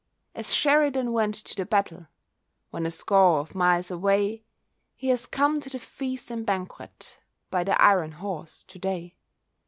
As 0.33 0.51
Sheridan 0.55 1.11
went 1.13 1.35
to 1.35 1.55
the 1.55 1.63
battle, 1.63 2.07
When 2.71 2.87
a 2.87 2.89
score 2.89 3.37
of 3.39 3.53
miles 3.53 3.91
away, 3.91 4.43
He 4.95 5.09
has 5.09 5.27
come 5.27 5.59
to 5.59 5.69
the 5.69 5.77
feast 5.77 6.31
and 6.31 6.43
banquet, 6.43 7.19
By 7.51 7.63
the 7.63 7.79
iron 7.79 8.13
horse 8.13 8.63
to 8.67 8.79
day. 8.79 9.15